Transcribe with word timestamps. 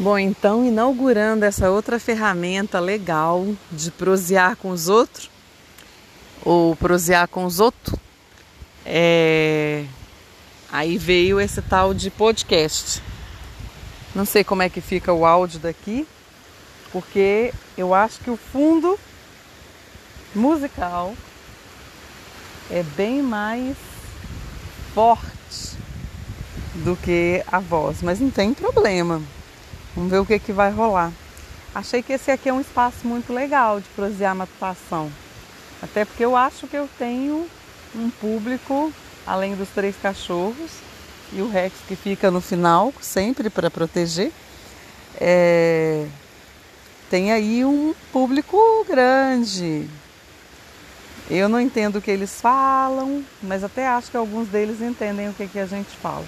Bom, 0.00 0.18
então, 0.18 0.64
inaugurando 0.64 1.44
essa 1.44 1.68
outra 1.68 2.00
ferramenta 2.00 2.80
legal 2.80 3.46
de 3.70 3.90
prosear 3.90 4.56
com 4.56 4.70
os 4.70 4.88
outros, 4.88 5.30
ou 6.42 6.74
prosear 6.74 7.28
com 7.28 7.44
os 7.44 7.60
outros, 7.60 8.00
é... 8.86 9.84
aí 10.72 10.96
veio 10.96 11.38
esse 11.38 11.60
tal 11.60 11.92
de 11.92 12.08
podcast. 12.08 13.02
Não 14.14 14.24
sei 14.24 14.42
como 14.42 14.62
é 14.62 14.70
que 14.70 14.80
fica 14.80 15.12
o 15.12 15.26
áudio 15.26 15.60
daqui, 15.60 16.08
porque 16.90 17.52
eu 17.76 17.92
acho 17.92 18.20
que 18.20 18.30
o 18.30 18.38
fundo 18.38 18.98
musical 20.34 21.14
é 22.70 22.82
bem 22.82 23.20
mais 23.20 23.76
forte 24.94 25.76
do 26.76 26.96
que 26.96 27.44
a 27.46 27.58
voz, 27.58 28.00
mas 28.00 28.18
não 28.18 28.30
tem 28.30 28.54
problema. 28.54 29.20
Vamos 30.00 30.12
ver 30.12 30.18
o 30.20 30.24
que, 30.24 30.38
que 30.38 30.50
vai 30.50 30.70
rolar. 30.70 31.12
Achei 31.74 32.02
que 32.02 32.14
esse 32.14 32.30
aqui 32.30 32.48
é 32.48 32.52
um 32.54 32.60
espaço 32.62 33.06
muito 33.06 33.34
legal 33.34 33.82
de 33.82 33.88
prosear 33.90 34.34
matutação. 34.34 35.12
Até 35.82 36.06
porque 36.06 36.24
eu 36.24 36.34
acho 36.34 36.66
que 36.66 36.74
eu 36.74 36.88
tenho 36.98 37.46
um 37.94 38.08
público, 38.08 38.90
além 39.26 39.54
dos 39.54 39.68
três 39.68 39.94
cachorros 40.00 40.70
e 41.34 41.42
o 41.42 41.50
Rex 41.50 41.74
que 41.86 41.94
fica 41.94 42.30
no 42.30 42.40
final, 42.40 42.94
sempre 43.02 43.50
para 43.50 43.70
proteger. 43.70 44.32
É... 45.20 46.06
Tem 47.10 47.30
aí 47.30 47.62
um 47.62 47.94
público 48.10 48.56
grande. 48.88 49.86
Eu 51.28 51.46
não 51.46 51.60
entendo 51.60 51.96
o 51.96 52.00
que 52.00 52.10
eles 52.10 52.40
falam, 52.40 53.22
mas 53.42 53.62
até 53.62 53.86
acho 53.86 54.10
que 54.10 54.16
alguns 54.16 54.48
deles 54.48 54.80
entendem 54.80 55.28
o 55.28 55.34
que, 55.34 55.46
que 55.46 55.58
a 55.58 55.66
gente 55.66 55.94
fala. 55.98 56.24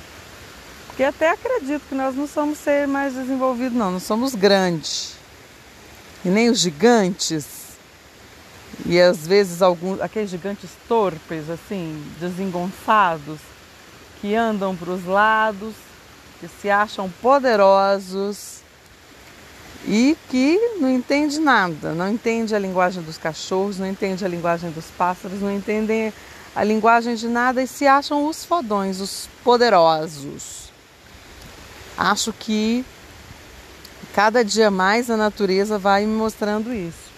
Porque 0.93 1.05
até 1.05 1.31
acredito 1.31 1.85
que 1.89 1.95
nós 1.95 2.15
não 2.15 2.27
somos 2.27 2.59
ser 2.59 2.87
mais 2.87 3.15
desenvolvidos, 3.15 3.73
não, 3.73 3.93
não 3.93 3.99
somos 3.99 4.35
grandes. 4.35 5.15
E 6.23 6.29
nem 6.29 6.51
os 6.51 6.59
gigantes. 6.59 7.47
E 8.85 9.01
às 9.01 9.27
vezes 9.27 9.63
alguns, 9.63 10.03
aqueles 10.03 10.29
gigantes 10.29 10.69
torpes, 10.87 11.49
assim, 11.49 11.99
desengonçados, 12.21 13.41
que 14.21 14.35
andam 14.35 14.77
para 14.77 14.91
os 14.91 15.07
lados, 15.07 15.73
que 16.39 16.47
se 16.61 16.69
acham 16.69 17.11
poderosos 17.23 18.61
e 19.87 20.15
que 20.29 20.59
não 20.79 20.91
entende 20.91 21.41
nada, 21.41 21.95
não 21.95 22.09
entende 22.11 22.55
a 22.55 22.59
linguagem 22.59 23.03
dos 23.03 23.17
cachorros, 23.17 23.79
não 23.79 23.87
entende 23.87 24.27
a 24.27 24.29
linguagem 24.29 24.71
dos 24.71 24.87
pássaros, 24.99 25.41
não 25.41 25.51
entendem 25.51 26.13
a 26.55 26.63
linguagem 26.63 27.15
de 27.15 27.29
nada 27.29 27.63
e 27.63 27.67
se 27.67 27.87
acham 27.87 28.27
os 28.29 28.45
fodões, 28.45 29.01
os 29.01 29.27
poderosos. 29.43 30.62
Acho 32.05 32.33
que 32.33 32.85
cada 34.13 34.45
dia 34.45 34.73
mais 34.73 35.09
a 35.09 35.17
natureza 35.17 35.79
vai 35.79 36.05
me 36.05 36.13
mostrando 36.13 36.75
isso. 36.75 37.13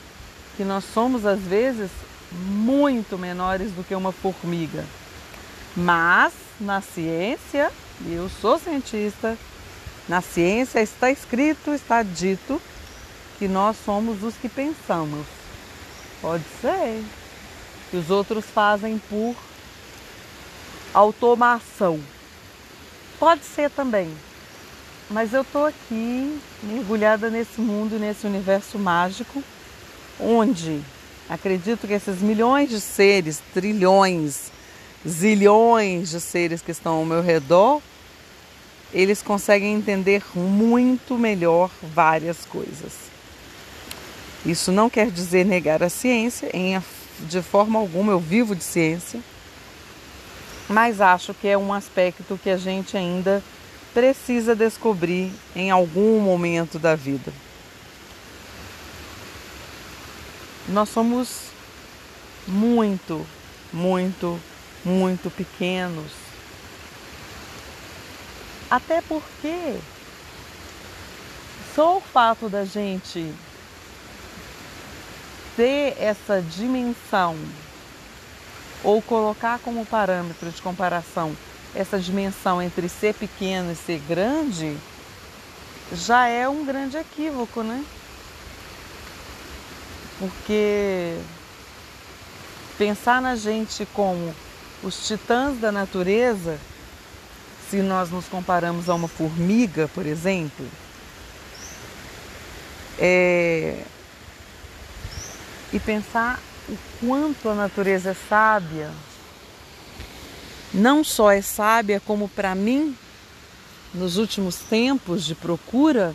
Que 0.58 0.62
nós 0.62 0.84
somos, 0.92 1.24
às 1.24 1.40
vezes, 1.40 1.90
muito 2.30 3.16
menores 3.16 3.72
do 3.72 3.82
que 3.82 3.94
uma 3.94 4.12
formiga. 4.12 4.84
Mas 5.74 6.34
na 6.60 6.82
ciência, 6.82 7.72
e 8.02 8.12
eu 8.12 8.28
sou 8.28 8.58
cientista, 8.58 9.38
na 10.06 10.20
ciência 10.20 10.82
está 10.82 11.10
escrito, 11.10 11.70
está 11.72 12.02
dito 12.02 12.60
que 13.38 13.48
nós 13.48 13.78
somos 13.86 14.22
os 14.22 14.34
que 14.34 14.50
pensamos. 14.50 15.26
Pode 16.20 16.44
ser. 16.60 17.02
Que 17.90 17.96
os 17.96 18.10
outros 18.10 18.44
fazem 18.44 19.00
por 19.08 19.34
automação. 20.92 21.98
Pode 23.18 23.46
ser 23.46 23.70
também. 23.70 24.14
Mas 25.14 25.32
eu 25.32 25.42
estou 25.42 25.64
aqui 25.64 26.40
mergulhada 26.60 27.30
nesse 27.30 27.60
mundo, 27.60 28.00
nesse 28.00 28.26
universo 28.26 28.80
mágico, 28.80 29.44
onde 30.18 30.80
acredito 31.30 31.86
que 31.86 31.92
esses 31.92 32.20
milhões 32.20 32.68
de 32.68 32.80
seres, 32.80 33.40
trilhões, 33.54 34.50
zilhões 35.06 36.10
de 36.10 36.20
seres 36.20 36.60
que 36.60 36.72
estão 36.72 36.94
ao 36.94 37.04
meu 37.04 37.22
redor, 37.22 37.80
eles 38.92 39.22
conseguem 39.22 39.76
entender 39.76 40.20
muito 40.34 41.16
melhor 41.16 41.70
várias 41.80 42.44
coisas. 42.44 42.94
Isso 44.44 44.72
não 44.72 44.90
quer 44.90 45.12
dizer 45.12 45.46
negar 45.46 45.80
a 45.80 45.88
ciência, 45.88 46.50
em, 46.52 46.82
de 47.20 47.40
forma 47.40 47.78
alguma 47.78 48.10
eu 48.10 48.18
vivo 48.18 48.56
de 48.56 48.64
ciência, 48.64 49.20
mas 50.68 51.00
acho 51.00 51.32
que 51.34 51.46
é 51.46 51.56
um 51.56 51.72
aspecto 51.72 52.36
que 52.42 52.50
a 52.50 52.56
gente 52.56 52.96
ainda 52.96 53.40
precisa 53.94 54.56
descobrir 54.56 55.32
em 55.54 55.70
algum 55.70 56.18
momento 56.20 56.78
da 56.78 56.96
vida. 56.96 57.32
Nós 60.68 60.88
somos 60.88 61.46
muito, 62.46 63.24
muito, 63.72 64.38
muito 64.84 65.30
pequenos. 65.30 66.10
Até 68.68 69.00
porque 69.02 69.78
só 71.74 71.98
o 71.98 72.00
fato 72.00 72.48
da 72.48 72.64
gente 72.64 73.32
ter 75.54 75.96
essa 76.00 76.42
dimensão 76.42 77.36
ou 78.82 79.00
colocar 79.00 79.60
como 79.60 79.86
parâmetro 79.86 80.50
de 80.50 80.60
comparação 80.60 81.36
essa 81.74 81.98
dimensão 81.98 82.62
entre 82.62 82.88
ser 82.88 83.14
pequeno 83.14 83.72
e 83.72 83.76
ser 83.76 84.00
grande, 84.08 84.76
já 85.92 86.26
é 86.26 86.48
um 86.48 86.64
grande 86.64 86.96
equívoco, 86.96 87.62
né? 87.62 87.84
Porque 90.18 91.18
pensar 92.78 93.20
na 93.20 93.36
gente 93.36 93.86
como 93.92 94.34
os 94.82 95.06
titãs 95.06 95.58
da 95.58 95.72
natureza, 95.72 96.58
se 97.68 97.78
nós 97.78 98.10
nos 98.10 98.26
comparamos 98.26 98.88
a 98.88 98.94
uma 98.94 99.08
formiga, 99.08 99.88
por 99.88 100.06
exemplo, 100.06 100.66
é... 102.98 103.82
e 105.72 105.80
pensar 105.80 106.38
o 106.68 106.78
quanto 107.00 107.48
a 107.48 107.54
natureza 107.54 108.10
é 108.10 108.16
sábia, 108.28 108.90
não 110.74 111.04
só 111.04 111.30
é 111.30 111.40
sábia, 111.40 112.02
como 112.04 112.28
para 112.28 112.54
mim, 112.54 112.96
nos 113.94 114.16
últimos 114.16 114.56
tempos 114.56 115.24
de 115.24 115.34
procura, 115.34 116.14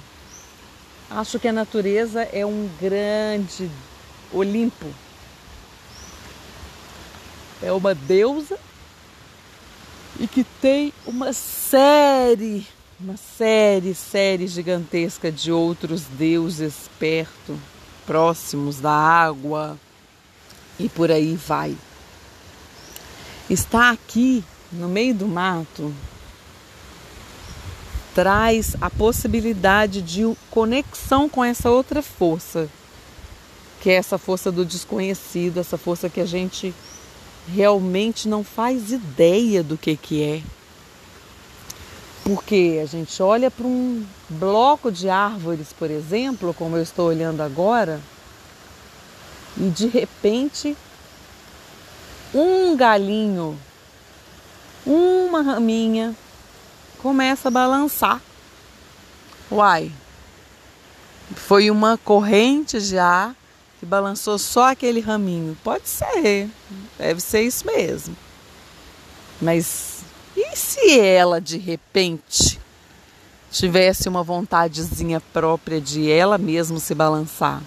acho 1.09 1.39
que 1.39 1.47
a 1.47 1.53
natureza 1.53 2.23
é 2.23 2.45
um 2.45 2.69
grande 2.79 3.71
Olimpo. 4.31 4.85
É 7.61 7.71
uma 7.71 7.95
deusa 7.95 8.59
e 10.19 10.27
que 10.27 10.43
tem 10.43 10.93
uma 11.05 11.33
série, 11.33 12.67
uma 12.99 13.15
série, 13.17 13.95
série 13.95 14.47
gigantesca 14.47 15.31
de 15.31 15.51
outros 15.51 16.03
deuses 16.03 16.89
perto, 16.99 17.59
próximos 18.05 18.79
da 18.79 18.91
água 18.91 19.77
e 20.77 20.87
por 20.87 21.11
aí 21.11 21.35
vai. 21.35 21.75
Estar 23.49 23.91
aqui 23.91 24.43
no 24.71 24.87
meio 24.87 25.15
do 25.15 25.27
mato 25.27 25.91
traz 28.13 28.75
a 28.79 28.91
possibilidade 28.91 30.03
de 30.03 30.21
conexão 30.51 31.27
com 31.27 31.43
essa 31.43 31.71
outra 31.71 32.03
força, 32.03 32.69
que 33.81 33.89
é 33.89 33.93
essa 33.93 34.19
força 34.19 34.51
do 34.51 34.63
desconhecido, 34.63 35.59
essa 35.59 35.79
força 35.79 36.09
que 36.09 36.21
a 36.21 36.25
gente 36.27 36.75
realmente 37.51 38.27
não 38.27 38.43
faz 38.43 38.91
ideia 38.91 39.63
do 39.63 39.77
que, 39.77 39.97
que 39.97 40.21
é. 40.21 40.41
Porque 42.23 42.79
a 42.83 42.85
gente 42.85 43.23
olha 43.23 43.49
para 43.49 43.65
um 43.65 44.05
bloco 44.29 44.91
de 44.91 45.09
árvores, 45.09 45.73
por 45.73 45.89
exemplo, 45.89 46.53
como 46.53 46.77
eu 46.77 46.83
estou 46.83 47.07
olhando 47.07 47.41
agora, 47.41 47.99
e 49.57 49.69
de 49.69 49.87
repente 49.87 50.77
um 52.33 52.75
galinho, 52.75 53.59
uma 54.85 55.41
raminha, 55.41 56.15
começa 56.99 57.47
a 57.47 57.51
balançar. 57.51 58.21
Uai, 59.51 59.91
foi 61.35 61.71
uma 61.71 61.97
corrente 61.97 62.77
ar 62.97 63.35
que 63.79 63.85
balançou 63.85 64.37
só 64.37 64.71
aquele 64.71 64.99
raminho. 64.99 65.57
Pode 65.63 65.87
ser, 65.87 66.49
deve 66.97 67.21
ser 67.21 67.41
isso 67.41 67.65
mesmo. 67.65 68.15
Mas 69.41 69.99
e 70.35 70.55
se 70.55 70.99
ela 70.99 71.41
de 71.41 71.57
repente 71.57 72.59
tivesse 73.51 74.07
uma 74.07 74.21
vontadezinha 74.21 75.19
própria 75.19 75.81
de 75.81 76.11
ela 76.11 76.37
mesma 76.37 76.79
se 76.79 76.93
balançar? 76.93 77.61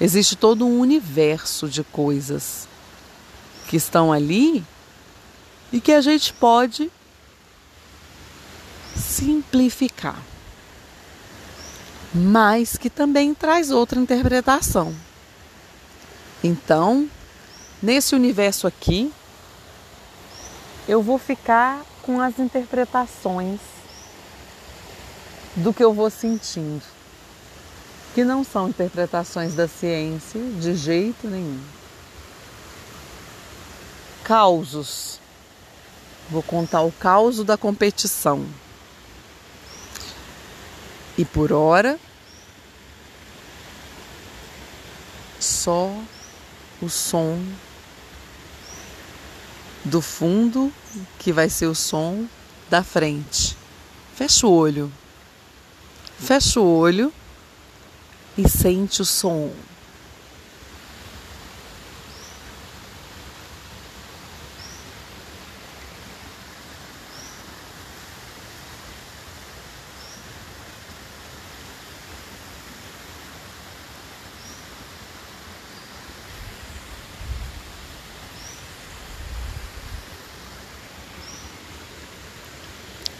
Existe 0.00 0.34
todo 0.34 0.66
um 0.66 0.80
universo 0.80 1.68
de 1.68 1.84
coisas 1.84 2.66
que 3.72 3.78
estão 3.78 4.12
ali 4.12 4.62
e 5.72 5.80
que 5.80 5.92
a 5.92 6.02
gente 6.02 6.30
pode 6.34 6.92
simplificar. 8.94 10.22
mas 12.14 12.76
que 12.76 12.90
também 12.90 13.32
traz 13.32 13.70
outra 13.70 13.98
interpretação. 13.98 14.94
Então, 16.44 17.08
nesse 17.82 18.14
universo 18.14 18.66
aqui, 18.66 19.10
eu 20.86 21.00
vou 21.00 21.16
ficar 21.16 21.82
com 22.02 22.20
as 22.20 22.38
interpretações 22.38 23.60
do 25.56 25.72
que 25.72 25.82
eu 25.82 25.94
vou 25.94 26.10
sentindo, 26.10 26.82
que 28.14 28.22
não 28.22 28.44
são 28.44 28.68
interpretações 28.68 29.54
da 29.54 29.66
ciência 29.66 30.38
de 30.60 30.74
jeito 30.74 31.26
nenhum. 31.26 31.81
Causos. 34.32 35.20
Vou 36.30 36.42
contar 36.42 36.80
o 36.80 36.90
caos 36.90 37.44
da 37.44 37.58
competição. 37.58 38.46
E 41.18 41.22
por 41.22 41.52
hora, 41.52 42.00
só 45.38 45.94
o 46.80 46.88
som 46.88 47.44
do 49.84 50.00
fundo, 50.00 50.72
que 51.18 51.30
vai 51.30 51.50
ser 51.50 51.66
o 51.66 51.74
som 51.74 52.26
da 52.70 52.82
frente. 52.82 53.54
Fecha 54.16 54.46
o 54.46 54.50
olho. 54.50 54.90
Fecha 56.18 56.58
o 56.58 56.78
olho 56.78 57.12
e 58.38 58.48
sente 58.48 59.02
o 59.02 59.04
som. 59.04 59.52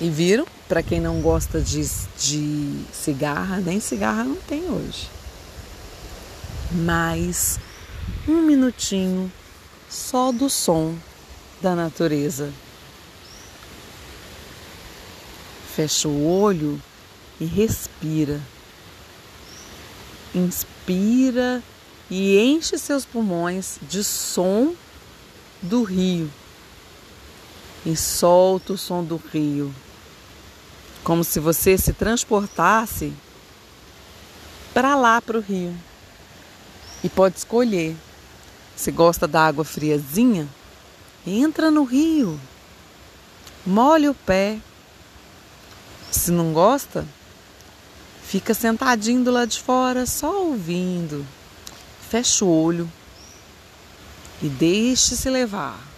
E 0.02 0.10
viram? 0.10 0.44
Para 0.68 0.82
quem 0.82 1.00
não 1.00 1.20
gosta 1.20 1.60
de, 1.60 1.80
de 2.18 2.84
cigarra, 2.92 3.58
nem 3.58 3.78
cigarra 3.78 4.24
não 4.24 4.34
tem 4.34 4.68
hoje. 4.68 5.08
Mas 6.72 7.60
um 8.26 8.42
minutinho 8.42 9.32
só 9.88 10.32
do 10.32 10.50
som 10.50 10.96
da 11.60 11.76
natureza. 11.76 12.52
Fecha 15.72 16.08
o 16.08 16.26
olho 16.26 16.82
e 17.40 17.44
respira. 17.44 18.40
Inspira 20.34 21.62
e 22.10 22.40
enche 22.40 22.76
seus 22.76 23.04
pulmões 23.04 23.78
de 23.82 24.02
som 24.02 24.74
do 25.62 25.84
rio. 25.84 26.28
E 27.86 27.94
solta 27.94 28.72
o 28.72 28.78
som 28.78 29.04
do 29.04 29.14
rio 29.32 29.72
como 31.02 31.24
se 31.24 31.40
você 31.40 31.76
se 31.76 31.92
transportasse 31.92 33.12
para 34.72 34.94
lá 34.94 35.20
para 35.20 35.38
o 35.38 35.40
rio. 35.40 35.76
E 37.02 37.08
pode 37.08 37.38
escolher. 37.38 37.96
Se 38.76 38.90
gosta 38.90 39.28
da 39.28 39.46
água 39.46 39.64
friazinha, 39.64 40.48
entra 41.26 41.70
no 41.70 41.84
rio. 41.84 42.40
Molhe 43.66 44.08
o 44.08 44.14
pé. 44.14 44.58
Se 46.10 46.30
não 46.30 46.52
gosta, 46.52 47.06
fica 48.22 48.54
sentadinho 48.54 49.24
do 49.24 49.30
lado 49.30 49.48
de 49.48 49.60
fora, 49.60 50.06
só 50.06 50.44
ouvindo. 50.44 51.26
Fecha 52.08 52.44
o 52.44 52.48
olho 52.48 52.90
e 54.42 54.48
deixe-se 54.48 55.30
levar. 55.30 55.91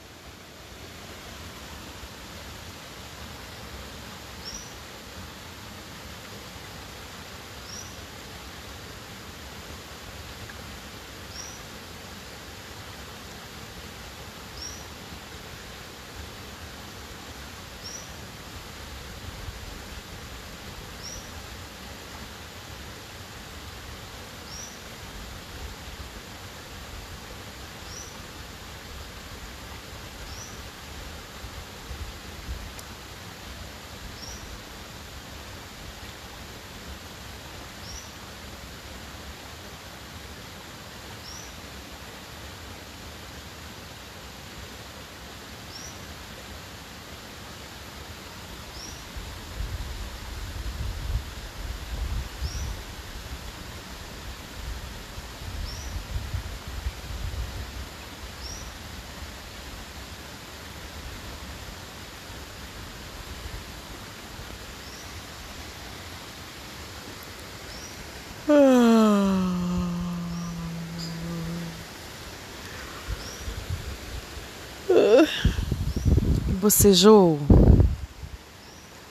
Bocejou? 76.65 77.39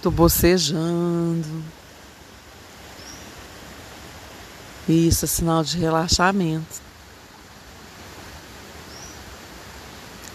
Tô 0.01 0.09
bocejando. 0.09 1.63
Isso 4.89 5.25
é 5.25 5.27
sinal 5.27 5.63
de 5.63 5.77
relaxamento. 5.77 6.81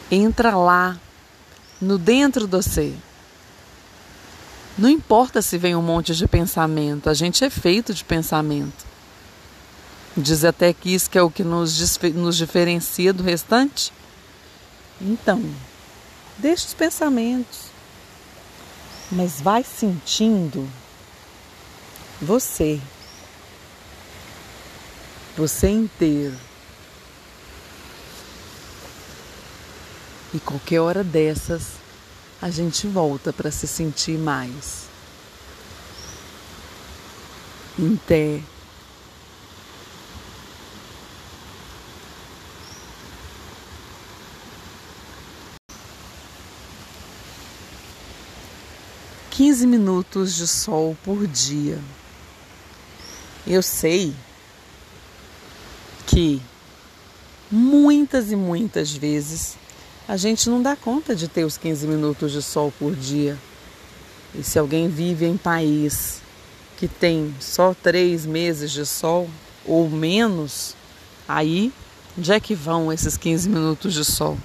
Entra 0.08 0.56
lá, 0.56 0.96
no 1.80 1.98
dentro 1.98 2.46
de 2.46 2.56
você. 2.56 2.94
Não 4.78 4.88
importa 4.88 5.42
se 5.42 5.58
vem 5.58 5.74
um 5.74 5.82
monte 5.82 6.14
de 6.14 6.28
pensamento, 6.28 7.10
a 7.10 7.14
gente 7.14 7.44
é 7.44 7.50
feito 7.50 7.92
de 7.92 8.04
pensamento. 8.04 8.86
Diz 10.16 10.44
até 10.44 10.72
que 10.72 10.94
isso 10.94 11.10
que 11.10 11.18
é 11.18 11.22
o 11.22 11.32
que 11.32 11.42
nos, 11.42 11.98
nos 12.14 12.36
diferencia 12.36 13.12
do 13.12 13.24
restante. 13.24 13.92
Então, 15.00 15.42
Deixa 16.38 16.68
os 16.68 16.74
pensamentos, 16.74 17.62
mas 19.10 19.40
vai 19.40 19.64
sentindo 19.64 20.68
você, 22.22 22.80
você 25.36 25.68
inteiro. 25.68 26.38
E 30.32 30.38
qualquer 30.38 30.78
hora 30.78 31.02
dessas, 31.02 31.72
a 32.40 32.50
gente 32.50 32.86
volta 32.86 33.32
para 33.32 33.50
se 33.50 33.66
sentir 33.66 34.16
mais. 34.16 34.86
Em 37.76 37.96
15 49.38 49.68
minutos 49.68 50.34
de 50.34 50.48
sol 50.48 50.96
por 51.04 51.24
dia. 51.24 51.78
Eu 53.46 53.62
sei 53.62 54.12
que 56.08 56.42
muitas 57.48 58.32
e 58.32 58.34
muitas 58.34 58.92
vezes 58.92 59.56
a 60.08 60.16
gente 60.16 60.50
não 60.50 60.60
dá 60.60 60.74
conta 60.74 61.14
de 61.14 61.28
ter 61.28 61.44
os 61.44 61.56
15 61.56 61.86
minutos 61.86 62.32
de 62.32 62.42
sol 62.42 62.72
por 62.80 62.96
dia. 62.96 63.38
E 64.34 64.42
se 64.42 64.58
alguém 64.58 64.88
vive 64.88 65.24
em 65.24 65.36
país 65.36 66.20
que 66.76 66.88
tem 66.88 67.32
só 67.38 67.72
três 67.80 68.26
meses 68.26 68.72
de 68.72 68.84
sol 68.84 69.30
ou 69.64 69.88
menos, 69.88 70.74
aí 71.28 71.72
onde 72.18 72.32
é 72.32 72.40
que 72.40 72.56
vão 72.56 72.92
esses 72.92 73.16
15 73.16 73.48
minutos 73.48 73.94
de 73.94 74.04
sol? 74.04 74.36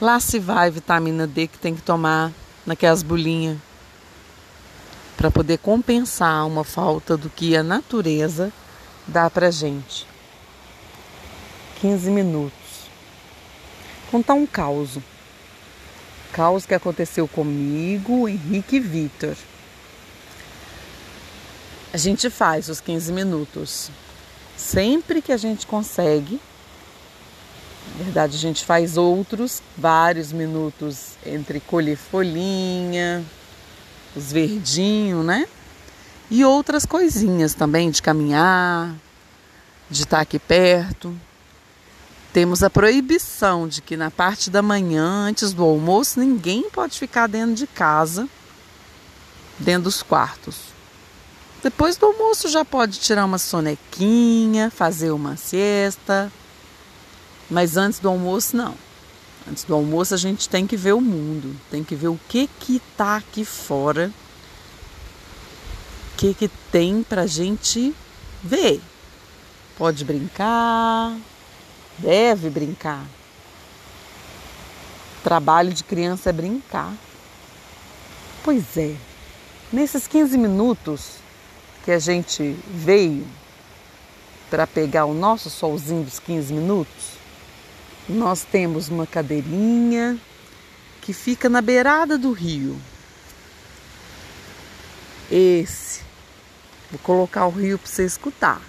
Lá 0.00 0.18
se 0.18 0.38
vai 0.38 0.70
vitamina 0.70 1.26
D 1.26 1.46
que 1.46 1.58
tem 1.58 1.74
que 1.74 1.82
tomar 1.82 2.32
naquelas 2.64 3.02
bolinhas 3.02 3.58
para 5.16 5.30
poder 5.30 5.58
compensar 5.58 6.46
uma 6.46 6.64
falta 6.64 7.16
do 7.16 7.30
que 7.30 7.56
a 7.56 7.62
natureza 7.62 8.52
dá 9.06 9.30
para 9.30 9.50
gente. 9.50 10.06
15 11.80 12.10
minutos. 12.10 12.58
Contar 14.10 14.34
um 14.34 14.46
caos. 14.46 14.98
Caos 16.32 16.66
que 16.66 16.74
aconteceu 16.74 17.26
comigo, 17.26 18.28
Henrique 18.28 18.76
e 18.76 18.80
Vitor. 18.80 19.36
A 21.92 21.96
gente 21.96 22.28
faz 22.28 22.68
os 22.68 22.80
15 22.80 23.12
minutos. 23.12 23.90
Sempre 24.56 25.22
que 25.22 25.32
a 25.32 25.36
gente 25.36 25.66
consegue. 25.66 26.40
Na 27.96 28.04
verdade, 28.04 28.36
a 28.36 28.38
gente 28.38 28.64
faz 28.64 28.96
outros, 28.96 29.62
vários 29.76 30.32
minutos 30.32 31.12
entre 31.24 31.60
colher 31.60 31.96
folhinha, 31.96 33.24
os 34.16 34.32
verdinhos, 34.32 35.24
né? 35.24 35.46
E 36.30 36.44
outras 36.44 36.84
coisinhas 36.86 37.54
também 37.54 37.90
de 37.90 38.02
caminhar, 38.02 38.94
de 39.90 40.02
estar 40.02 40.20
aqui 40.20 40.38
perto. 40.38 41.16
Temos 42.32 42.62
a 42.62 42.70
proibição 42.70 43.68
de 43.68 43.80
que 43.80 43.96
na 43.96 44.10
parte 44.10 44.50
da 44.50 44.62
manhã, 44.62 45.26
antes 45.28 45.52
do 45.52 45.62
almoço, 45.62 46.18
ninguém 46.18 46.68
pode 46.70 46.98
ficar 46.98 47.26
dentro 47.26 47.54
de 47.54 47.66
casa, 47.66 48.28
dentro 49.58 49.84
dos 49.84 50.02
quartos. 50.02 50.56
Depois 51.62 51.96
do 51.96 52.06
almoço 52.06 52.48
já 52.48 52.64
pode 52.64 52.98
tirar 52.98 53.24
uma 53.24 53.38
sonequinha, 53.38 54.70
fazer 54.70 55.10
uma 55.10 55.36
siesta. 55.36 56.30
Mas 57.50 57.76
antes 57.76 57.98
do 57.98 58.08
almoço 58.08 58.56
não. 58.56 58.74
Antes 59.48 59.64
do 59.64 59.74
almoço 59.74 60.12
a 60.12 60.16
gente 60.16 60.48
tem 60.48 60.66
que 60.66 60.76
ver 60.76 60.92
o 60.92 61.00
mundo, 61.00 61.56
tem 61.70 61.84
que 61.84 61.94
ver 61.94 62.08
o 62.08 62.18
que 62.28 62.48
que 62.58 62.80
tá 62.96 63.16
aqui 63.16 63.44
fora, 63.44 64.10
o 66.12 66.16
que 66.16 66.34
que 66.34 66.48
tem 66.72 67.02
pra 67.02 67.26
gente 67.26 67.94
ver. 68.42 68.80
Pode 69.78 70.04
brincar, 70.04 71.16
deve 71.98 72.50
brincar. 72.50 73.04
Trabalho 75.22 75.72
de 75.72 75.84
criança 75.84 76.30
é 76.30 76.32
brincar. 76.32 76.92
Pois 78.42 78.76
é, 78.76 78.96
nesses 79.72 80.06
15 80.06 80.38
minutos 80.38 81.16
que 81.84 81.92
a 81.92 81.98
gente 81.98 82.56
veio 82.68 83.26
para 84.50 84.66
pegar 84.66 85.04
o 85.04 85.14
nosso 85.14 85.50
solzinho 85.50 86.04
dos 86.04 86.18
15 86.18 86.52
minutos, 86.52 87.15
nós 88.08 88.44
temos 88.44 88.88
uma 88.88 89.06
cadeirinha 89.06 90.18
que 91.00 91.12
fica 91.12 91.48
na 91.48 91.60
beirada 91.60 92.16
do 92.16 92.32
rio. 92.32 92.76
Esse. 95.30 96.02
Vou 96.90 97.00
colocar 97.00 97.46
o 97.46 97.50
rio 97.50 97.78
para 97.78 97.88
você 97.88 98.04
escutar. 98.04 98.60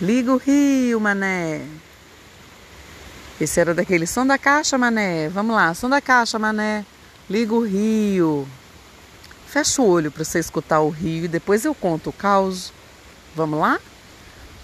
Liga 0.00 0.32
o 0.32 0.36
rio, 0.36 1.00
mané. 1.00 1.66
Esse 3.40 3.60
era 3.60 3.74
daquele 3.74 4.06
som 4.06 4.26
da 4.26 4.38
caixa, 4.38 4.78
mané. 4.78 5.28
Vamos 5.28 5.54
lá, 5.54 5.74
som 5.74 5.88
da 5.88 6.00
caixa, 6.00 6.38
mané. 6.38 6.86
Liga 7.28 7.54
o 7.54 7.64
rio. 7.64 8.46
Fecha 9.46 9.82
o 9.82 9.88
olho 9.88 10.10
para 10.10 10.24
você 10.24 10.38
escutar 10.38 10.80
o 10.80 10.90
rio 10.90 11.24
e 11.24 11.28
depois 11.28 11.64
eu 11.64 11.74
conto 11.74 12.10
o 12.10 12.12
caos. 12.12 12.72
Vamos 13.34 13.58
lá? 13.58 13.80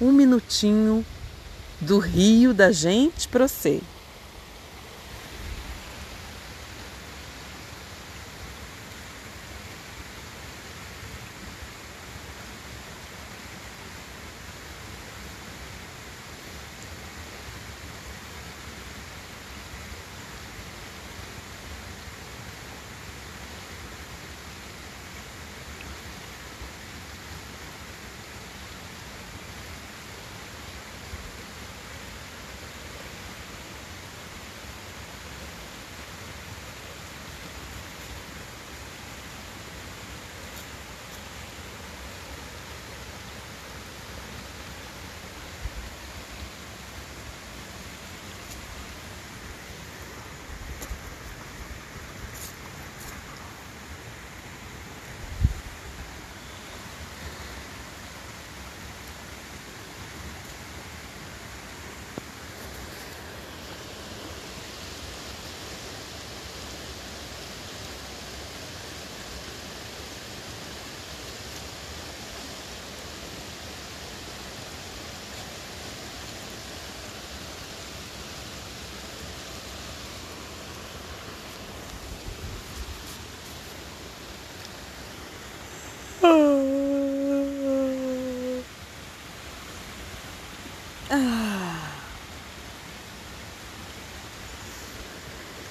Um 0.00 0.12
minutinho 0.12 1.04
do 1.80 1.98
rio 1.98 2.52
da 2.52 2.72
gente 2.72 3.28
para 3.28 3.46
você. 3.46 3.80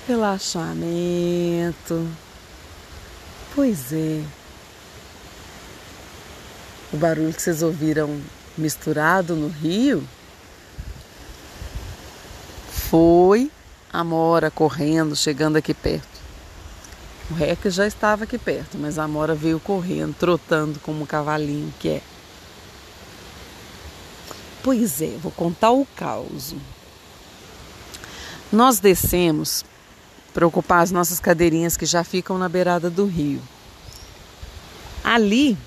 Relaxamento. 0.08 2.08
Pois 3.54 3.92
é. 3.92 4.24
O 6.94 6.98
barulho 6.98 7.34
que 7.34 7.42
vocês 7.42 7.62
ouviram 7.62 8.22
misturado 8.58 9.36
no 9.36 9.50
rio 9.50 10.08
foi 12.70 13.52
a 13.92 14.04
Mora 14.04 14.50
correndo, 14.50 15.16
chegando 15.16 15.58
aqui 15.58 15.74
perto. 15.74 16.17
O 17.30 17.34
Reca 17.34 17.70
já 17.70 17.86
estava 17.86 18.24
aqui 18.24 18.38
perto, 18.38 18.78
mas 18.78 18.98
a 18.98 19.08
Mora 19.08 19.36
veio 19.36 19.60
correndo, 19.60 20.16
trotando 20.18 20.80
como 20.80 21.04
um 21.04 21.06
cavalinho 21.06 21.74
que 21.80 21.90
é. 21.90 22.02
Pois 24.64 25.02
é, 25.02 25.18
vou 25.22 25.32
contar 25.32 25.72
o 25.72 25.86
caos. 25.96 26.56
Nós 28.52 28.80
descemos 28.80 29.66
para 30.34 30.48
ocupar 30.48 30.84
as 30.84 30.92
nossas 30.92 31.20
cadeirinhas 31.20 31.76
que 31.76 31.86
já 31.86 32.04
ficam 32.04 32.38
na 32.38 32.48
beirada 32.48 32.90
do 32.90 33.06
rio. 33.06 33.42
Ali 35.04 35.58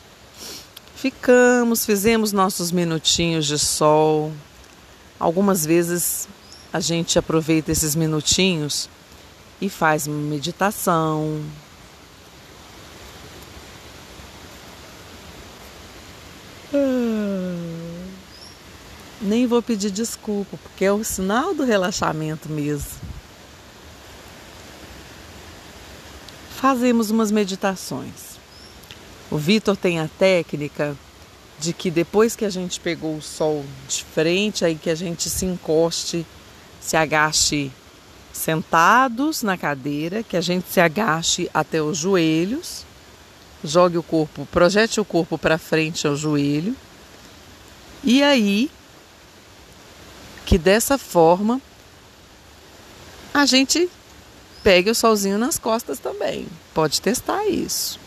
ficamos, 0.96 1.84
fizemos 1.84 2.32
nossos 2.32 2.72
minutinhos 2.72 3.46
de 3.46 3.58
sol. 3.58 4.32
Algumas 5.18 5.66
vezes 5.66 6.26
a 6.72 6.80
gente 6.80 7.18
aproveita 7.18 7.70
esses 7.72 7.94
minutinhos 7.94 8.88
e 9.60 9.68
faz 9.68 10.06
uma 10.06 10.16
meditação. 10.16 11.42
Nem 19.20 19.46
vou 19.46 19.62
pedir 19.62 19.90
desculpa, 19.90 20.56
porque 20.56 20.84
é 20.84 20.92
o 20.92 21.04
sinal 21.04 21.54
do 21.54 21.64
relaxamento 21.64 22.48
mesmo. 22.48 23.10
fazemos 26.60 27.10
umas 27.10 27.30
meditações. 27.30 28.38
O 29.30 29.38
Vitor 29.38 29.78
tem 29.78 29.98
a 29.98 30.06
técnica 30.18 30.94
de 31.58 31.72
que 31.72 31.90
depois 31.90 32.36
que 32.36 32.44
a 32.44 32.50
gente 32.50 32.78
pegou 32.78 33.16
o 33.16 33.22
sol 33.22 33.64
de 33.88 34.04
frente, 34.04 34.62
aí 34.62 34.74
que 34.74 34.90
a 34.90 34.94
gente 34.94 35.30
se 35.30 35.46
encoste, 35.46 36.26
se 36.78 36.98
agache 36.98 37.72
sentados 38.32 39.42
na 39.42 39.56
cadeira, 39.56 40.22
que 40.22 40.36
a 40.36 40.40
gente 40.40 40.70
se 40.70 40.80
agache 40.80 41.50
até 41.52 41.82
os 41.82 41.98
joelhos, 41.98 42.84
jogue 43.62 43.98
o 43.98 44.02
corpo, 44.02 44.46
projete 44.50 45.00
o 45.00 45.04
corpo 45.04 45.36
para 45.36 45.58
frente 45.58 46.06
ao 46.06 46.16
joelho. 46.16 46.74
E 48.02 48.22
aí 48.22 48.70
que 50.50 50.58
dessa 50.58 50.98
forma 50.98 51.60
a 53.32 53.46
gente 53.46 53.88
pegue 54.64 54.90
o 54.90 54.94
solzinho 54.96 55.38
nas 55.38 55.58
costas 55.58 56.00
também. 56.00 56.44
Pode 56.74 57.00
testar 57.00 57.46
isso. 57.46 58.00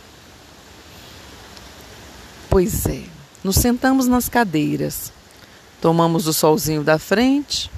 Pois 2.49 2.85
é, 2.85 3.03
nos 3.43 3.55
sentamos 3.55 4.07
nas 4.07 4.27
cadeiras, 4.27 5.11
tomamos 5.81 6.27
o 6.27 6.33
solzinho 6.33 6.83
da 6.83 6.99
frente, 6.99 7.71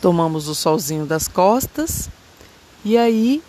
tomamos 0.00 0.48
o 0.48 0.54
solzinho 0.54 1.06
das 1.06 1.28
costas 1.28 2.08
e 2.84 2.96
aí 2.96 3.42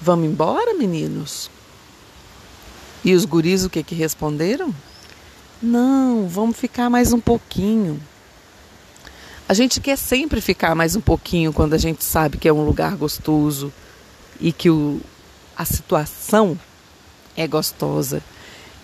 vamos 0.00 0.26
embora, 0.26 0.74
meninos? 0.74 1.50
E 3.04 3.14
os 3.14 3.24
guris 3.24 3.64
o 3.64 3.70
que 3.70 3.82
que 3.82 3.94
responderam? 3.94 4.74
Não, 5.62 6.28
vamos 6.28 6.56
ficar 6.56 6.88
mais 6.90 7.12
um 7.12 7.20
pouquinho. 7.20 8.00
A 9.48 9.54
gente 9.54 9.80
quer 9.80 9.96
sempre 9.96 10.40
ficar 10.40 10.74
mais 10.74 10.94
um 10.94 11.00
pouquinho 11.00 11.52
quando 11.52 11.74
a 11.74 11.78
gente 11.78 12.04
sabe 12.04 12.36
que 12.36 12.48
é 12.48 12.52
um 12.52 12.64
lugar 12.64 12.96
gostoso 12.96 13.72
e 14.40 14.52
que 14.52 14.68
o, 14.68 15.00
a 15.56 15.64
situação 15.64 16.58
é 17.36 17.46
gostosa 17.46 18.22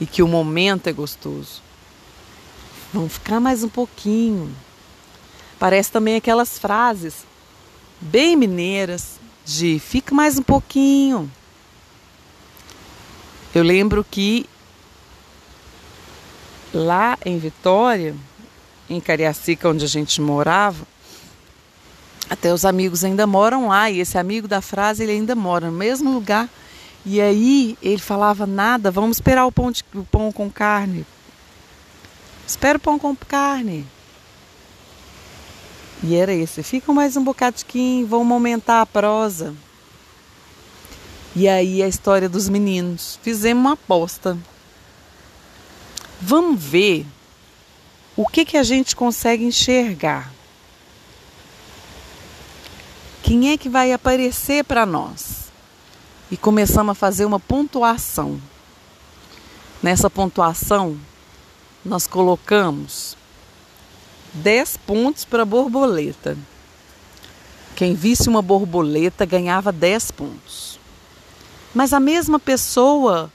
e 0.00 0.06
que 0.06 0.22
o 0.22 0.28
momento 0.28 0.86
é 0.86 0.92
gostoso. 0.92 1.62
Vamos 2.92 3.12
ficar 3.14 3.40
mais 3.40 3.62
um 3.62 3.68
pouquinho. 3.68 4.54
Parece 5.64 5.90
também 5.90 6.16
aquelas 6.16 6.58
frases 6.58 7.24
bem 7.98 8.36
mineiras 8.36 9.18
de 9.46 9.78
fica 9.78 10.14
mais 10.14 10.38
um 10.38 10.42
pouquinho. 10.42 11.32
Eu 13.54 13.62
lembro 13.62 14.04
que 14.04 14.44
lá 16.70 17.16
em 17.24 17.38
Vitória, 17.38 18.14
em 18.90 19.00
Cariacica, 19.00 19.70
onde 19.70 19.86
a 19.86 19.88
gente 19.88 20.20
morava, 20.20 20.86
até 22.28 22.52
os 22.52 22.66
amigos 22.66 23.02
ainda 23.02 23.26
moram 23.26 23.68
lá 23.68 23.90
e 23.90 24.00
esse 24.00 24.18
amigo 24.18 24.46
da 24.46 24.60
frase 24.60 25.02
ele 25.02 25.12
ainda 25.12 25.34
mora 25.34 25.70
no 25.70 25.78
mesmo 25.78 26.12
lugar. 26.12 26.46
E 27.06 27.22
aí 27.22 27.78
ele 27.80 28.02
falava 28.02 28.46
nada, 28.46 28.90
vamos 28.90 29.16
esperar 29.16 29.46
o 29.46 29.52
pão, 29.52 29.72
de, 29.72 29.82
o 29.94 30.04
pão 30.04 30.30
com 30.30 30.50
carne. 30.50 31.06
Espera 32.46 32.76
o 32.76 32.80
pão 32.82 32.98
com 32.98 33.16
carne. 33.16 33.93
E 36.06 36.14
era 36.16 36.34
esse. 36.34 36.62
Fica 36.62 36.92
mais 36.92 37.16
um 37.16 37.24
bocadinho, 37.24 38.06
vamos 38.06 38.30
aumentar 38.30 38.82
a 38.82 38.86
prosa. 38.86 39.54
E 41.34 41.48
aí 41.48 41.82
a 41.82 41.88
história 41.88 42.28
dos 42.28 42.46
meninos. 42.46 43.18
Fizemos 43.22 43.62
uma 43.62 43.72
aposta. 43.72 44.36
Vamos 46.20 46.62
ver 46.62 47.06
o 48.14 48.26
que, 48.26 48.44
que 48.44 48.58
a 48.58 48.62
gente 48.62 48.94
consegue 48.94 49.44
enxergar. 49.44 50.30
Quem 53.22 53.50
é 53.50 53.56
que 53.56 53.70
vai 53.70 53.90
aparecer 53.90 54.62
para 54.62 54.84
nós? 54.84 55.50
E 56.30 56.36
começamos 56.36 56.92
a 56.92 56.94
fazer 56.94 57.24
uma 57.24 57.40
pontuação. 57.40 58.38
Nessa 59.82 60.10
pontuação, 60.10 60.98
nós 61.82 62.06
colocamos 62.06 63.16
10 64.34 64.76
pontos 64.78 65.24
para 65.24 65.44
borboleta. 65.44 66.36
Quem 67.76 67.94
visse 67.94 68.28
uma 68.28 68.42
borboleta 68.42 69.24
ganhava 69.24 69.72
10 69.72 70.10
pontos. 70.12 70.78
Mas 71.74 71.92
a 71.92 71.98
mesma 71.98 72.38
pessoa 72.38 73.32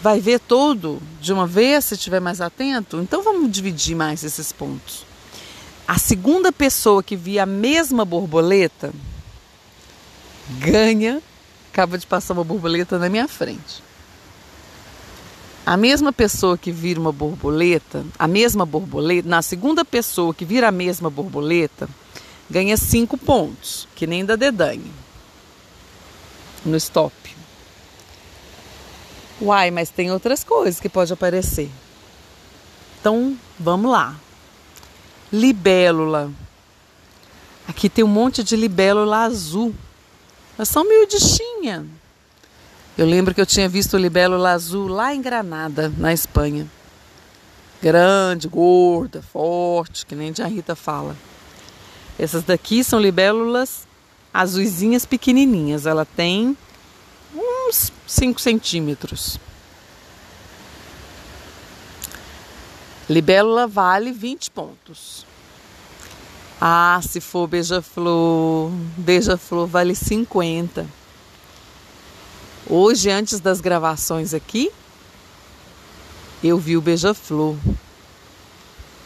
vai 0.00 0.20
ver 0.20 0.38
todo 0.38 1.02
de 1.20 1.32
uma 1.32 1.46
vez 1.46 1.86
se 1.86 1.94
estiver 1.94 2.20
mais 2.20 2.40
atento? 2.40 2.98
Então 2.98 3.22
vamos 3.22 3.50
dividir 3.50 3.96
mais 3.96 4.22
esses 4.22 4.52
pontos. 4.52 5.04
A 5.86 5.98
segunda 5.98 6.52
pessoa 6.52 7.02
que 7.02 7.16
via 7.16 7.44
a 7.44 7.46
mesma 7.46 8.04
borboleta 8.04 8.92
ganha. 10.58 11.22
Acaba 11.72 11.98
de 11.98 12.06
passar 12.06 12.34
uma 12.34 12.44
borboleta 12.44 12.98
na 12.98 13.08
minha 13.08 13.28
frente. 13.28 13.82
A 15.66 15.76
mesma 15.76 16.12
pessoa 16.12 16.56
que 16.56 16.70
vira 16.70 17.00
uma 17.00 17.10
borboleta, 17.10 18.06
a 18.16 18.28
mesma 18.28 18.64
borboleta, 18.64 19.28
na 19.28 19.42
segunda 19.42 19.84
pessoa 19.84 20.32
que 20.32 20.44
vira 20.44 20.68
a 20.68 20.70
mesma 20.70 21.10
borboleta, 21.10 21.88
ganha 22.48 22.76
cinco 22.76 23.18
pontos, 23.18 23.88
que 23.96 24.06
nem 24.06 24.24
da 24.24 24.36
Dedanhe, 24.36 24.92
no 26.64 26.76
stop. 26.76 27.12
Uai, 29.40 29.72
mas 29.72 29.90
tem 29.90 30.12
outras 30.12 30.44
coisas 30.44 30.78
que 30.78 30.88
pode 30.88 31.12
aparecer. 31.12 31.68
Então, 33.00 33.36
vamos 33.58 33.90
lá. 33.90 34.14
Libélula. 35.32 36.30
Aqui 37.66 37.88
tem 37.90 38.04
um 38.04 38.08
monte 38.08 38.44
de 38.44 38.54
libélula 38.54 39.24
azul. 39.24 39.74
Elas 40.56 40.68
são 40.68 40.88
miudichinhas. 40.88 41.84
Eu 42.96 43.04
lembro 43.04 43.34
que 43.34 43.40
eu 43.40 43.46
tinha 43.46 43.68
visto 43.68 43.94
o 43.94 43.98
libélula 43.98 44.52
azul 44.52 44.88
lá 44.88 45.14
em 45.14 45.20
Granada, 45.20 45.92
na 45.98 46.14
Espanha. 46.14 46.66
Grande, 47.82 48.48
gorda, 48.48 49.20
forte, 49.20 50.06
que 50.06 50.14
nem 50.14 50.32
a 50.42 50.46
Rita 50.46 50.74
fala. 50.74 51.14
Essas 52.18 52.42
daqui 52.42 52.82
são 52.82 52.98
libélulas 52.98 53.86
azuisinhas 54.32 55.04
pequenininhas. 55.04 55.84
Ela 55.84 56.06
tem 56.06 56.56
uns 57.34 57.92
5 58.06 58.40
centímetros. 58.40 59.38
Libélula 63.10 63.66
vale 63.66 64.10
20 64.10 64.50
pontos. 64.50 65.26
Ah, 66.58 66.98
se 67.02 67.20
for 67.20 67.46
beija-flor, 67.46 68.70
beija-flor 68.96 69.66
vale 69.66 69.94
50. 69.94 70.86
Hoje, 72.68 73.08
antes 73.10 73.38
das 73.38 73.60
gravações 73.60 74.34
aqui, 74.34 74.72
eu 76.42 76.58
vi 76.58 76.76
o 76.76 76.80
beija-flor. 76.80 77.54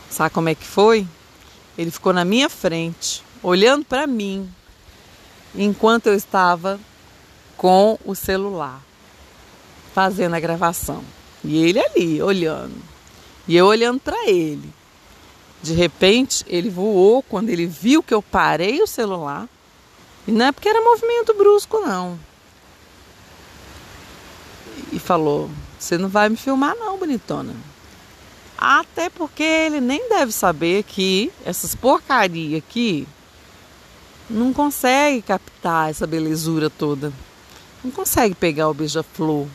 Sabe 0.09 0.31
como 0.35 0.49
é 0.49 0.55
que 0.55 0.65
foi? 0.65 1.07
Ele 1.77 1.91
ficou 1.91 2.15
na 2.15 2.25
minha 2.25 2.49
frente, 2.49 3.23
olhando 3.43 3.85
para 3.85 4.07
mim, 4.07 4.51
enquanto 5.55 6.07
eu 6.07 6.15
estava 6.15 6.81
com 7.59 7.99
o 8.07 8.15
celular, 8.15 8.81
fazendo 9.93 10.37
a 10.37 10.41
gravação. 10.41 11.05
E 11.45 11.63
ele 11.63 11.81
ali, 11.81 12.23
olhando. 12.23 12.81
E 13.47 13.55
eu 13.55 13.67
olhando 13.67 14.01
para 14.01 14.27
ele. 14.27 14.73
De 15.63 15.75
repente, 15.75 16.47
ele 16.49 16.71
voou 16.71 17.23
quando 17.23 17.51
ele 17.51 17.67
viu 17.67 18.03
que 18.03 18.15
eu 18.15 18.23
parei 18.23 18.81
o 18.81 18.87
celular. 18.87 19.47
E 20.27 20.33
não 20.33 20.47
é 20.47 20.53
porque 20.53 20.69
era 20.69 20.81
movimento 20.81 21.35
brusco, 21.35 21.79
não 21.81 22.30
e 24.93 24.99
falou: 24.99 25.51
Você 25.79 25.97
não 25.99 26.09
vai 26.09 26.29
me 26.29 26.37
filmar, 26.37 26.77
não, 26.77 26.99
bonitona. 26.99 27.55
Até 28.57 29.09
porque 29.09 29.43
ele 29.43 29.81
nem 29.81 30.09
deve 30.09 30.33
saber 30.33 30.83
que 30.83 31.33
essas 31.45 31.75
porcaria 31.75 32.59
aqui 32.59 33.09
não 34.29 34.53
consegue 34.53 35.23
captar 35.23 35.91
essa 35.91 36.07
belezura 36.07 36.69
toda. 36.69 37.13
Não 37.83 37.91
consegue 37.91 38.35
pegar 38.35 38.69
o 38.69 38.75
beija-flor 38.75 39.47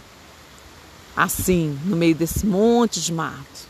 assim, 1.16 1.80
no 1.86 1.96
meio 1.96 2.14
desse 2.14 2.46
monte 2.46 3.00
de 3.00 3.14
mato. 3.14 3.66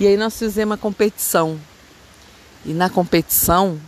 E 0.00 0.06
aí 0.06 0.16
nós 0.16 0.36
fizemos 0.36 0.72
uma 0.72 0.76
competição. 0.76 1.58
E 2.64 2.74
na 2.74 2.90
competição 2.90 3.80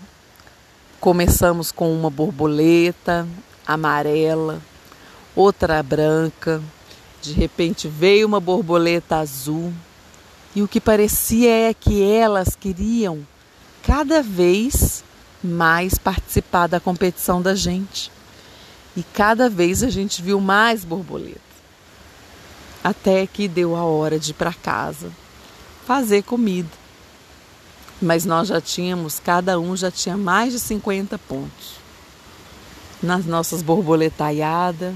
começamos 1.01 1.73
com 1.73 1.93
uma 1.93 2.09
borboleta 2.09 3.27
amarela, 3.67 4.63
outra 5.38 5.83
branca. 5.83 6.61
De 7.22 7.33
repente 7.33 7.87
veio 7.87 8.27
uma 8.27 8.40
borboleta 8.40 9.16
azul. 9.16 9.72
E 10.55 10.62
o 10.62 10.68
que 10.68 10.81
parecia 10.81 11.70
é 11.70 11.74
que 11.74 12.03
elas 12.03 12.57
queriam 12.57 13.27
cada 13.83 14.22
vez 14.22 15.05
mais 15.42 15.96
participar 15.96 16.66
da 16.66 16.81
competição 16.81 17.40
da 17.40 17.55
gente. 17.55 18.11
E 18.96 19.03
cada 19.03 19.48
vez 19.48 19.83
a 19.83 19.90
gente 19.90 20.20
viu 20.20 20.40
mais 20.40 20.85
borboletas. 20.85 21.40
Até 22.83 23.27
que 23.27 23.46
deu 23.46 23.77
a 23.77 23.83
hora 23.83 24.18
de 24.18 24.33
ir 24.33 24.35
para 24.35 24.53
casa 24.53 25.12
fazer 25.87 26.22
comida. 26.22 26.68
Mas 28.01 28.24
nós 28.24 28.48
já 28.48 28.61
tínhamos, 28.61 29.18
cada 29.18 29.59
um 29.59 29.77
já 29.77 29.90
tinha 29.90 30.16
mais 30.16 30.53
de 30.53 30.61
50 30.61 31.18
pontos. 31.18 31.79
Nas 33.03 33.24
nossas 33.24 33.62
borboletaiadas, 33.62 34.94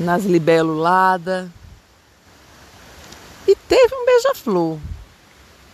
nas 0.00 0.24
libéluladas. 0.24 1.48
E 3.46 3.54
teve 3.54 3.94
um 3.94 4.06
beija-flor, 4.06 4.78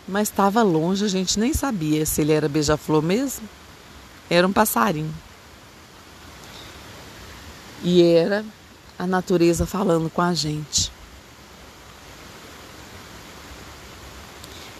mas 0.07 0.27
estava 0.27 0.61
longe, 0.61 1.05
a 1.05 1.07
gente 1.07 1.39
nem 1.39 1.53
sabia 1.53 2.05
se 2.05 2.21
ele 2.21 2.33
era 2.33 2.49
beija-flor 2.49 3.01
mesmo. 3.01 3.47
Era 4.29 4.45
um 4.45 4.53
passarinho. 4.53 5.13
E 7.83 8.03
era 8.03 8.43
a 8.99 9.07
natureza 9.07 9.65
falando 9.65 10.09
com 10.09 10.21
a 10.21 10.33
gente. 10.33 10.91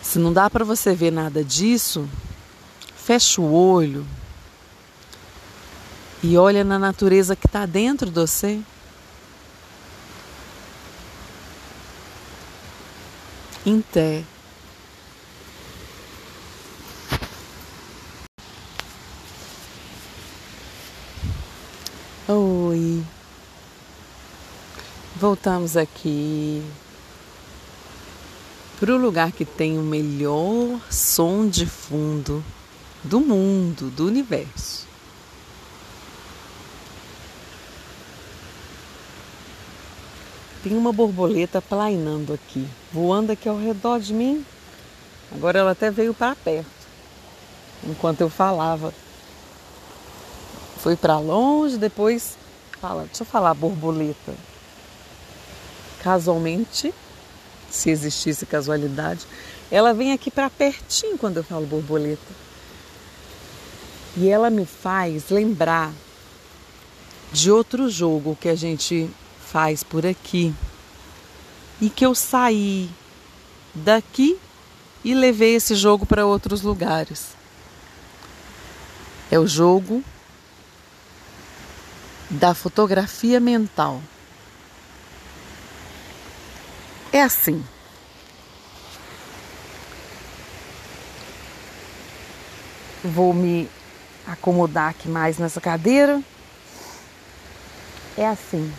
Se 0.02 0.20
não 0.20 0.34
dá 0.34 0.50
para 0.50 0.66
você 0.66 0.96
ver 0.96 1.12
nada 1.12 1.44
disso, 1.44 2.10
fecha 2.96 3.40
o 3.40 3.54
olho 3.54 4.06
e 6.24 6.38
olha 6.38 6.64
na 6.64 6.80
natureza 6.80 7.36
que 7.36 7.46
está 7.46 7.66
dentro 7.66 8.10
de 8.10 8.20
você. 8.20 8.60
Em 13.68 13.82
té. 13.82 14.24
Oi. 22.30 23.04
Voltamos 25.18 25.76
aqui 25.76 26.64
para 28.80 28.94
o 28.94 28.98
lugar 28.98 29.34
que 29.34 29.44
tem 29.44 29.78
o 29.78 29.82
melhor 29.82 30.80
som 30.90 31.46
de 31.46 31.66
fundo 31.66 32.42
do 33.04 33.20
mundo, 33.20 33.90
do 33.90 34.08
universo. 34.08 34.87
Tem 40.68 40.76
uma 40.76 40.92
borboleta 40.92 41.62
plainando 41.62 42.34
aqui, 42.34 42.68
voando 42.92 43.32
aqui 43.32 43.48
ao 43.48 43.58
redor 43.58 44.02
de 44.02 44.14
mim. 44.14 44.46
Agora 45.32 45.60
ela 45.60 45.72
até 45.72 45.90
veio 45.90 46.14
para 46.14 46.36
perto, 46.36 46.68
enquanto 47.86 48.20
eu 48.20 48.30
falava. 48.30 48.94
Foi 50.80 50.98
para 50.98 51.20
longe, 51.20 51.78
depois 51.78 52.38
fala, 52.82 53.04
deixa 53.06 53.22
eu 53.24 53.26
falar 53.26 53.54
borboleta. 53.54 54.34
Casualmente, 56.04 56.94
se 57.70 57.90
existisse 57.90 58.46
casualidade, 58.46 59.26
ela 59.72 59.94
vem 59.94 60.12
aqui 60.12 60.30
para 60.30 60.50
pertinho 60.50 61.18
quando 61.18 61.38
eu 61.38 61.46
falo 61.46 61.66
borboleta. 61.66 62.34
E 64.18 64.28
ela 64.28 64.50
me 64.50 64.66
faz 64.66 65.30
lembrar 65.30 65.94
de 67.32 67.50
outro 67.50 67.90
jogo 67.90 68.36
que 68.36 68.50
a 68.50 68.56
gente 68.56 69.10
faz 69.58 69.82
por 69.82 70.06
aqui. 70.06 70.54
E 71.82 71.90
que 71.90 72.06
eu 72.06 72.14
saí 72.14 72.92
daqui 73.74 74.40
e 75.04 75.16
levei 75.16 75.56
esse 75.56 75.74
jogo 75.74 76.06
para 76.06 76.28
outros 76.28 76.62
lugares. 76.62 77.30
É 79.32 79.40
o 79.40 79.48
jogo 79.48 80.04
da 82.30 82.54
fotografia 82.54 83.40
mental. 83.40 84.00
É 87.12 87.24
assim. 87.24 87.66
Vou 93.04 93.34
me 93.34 93.68
acomodar 94.28 94.90
aqui 94.90 95.10
mais 95.10 95.40
nessa 95.40 95.60
cadeira. 95.60 96.22
É 98.16 98.28
assim. 98.28 98.72